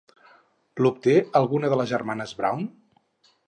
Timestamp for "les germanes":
1.83-2.35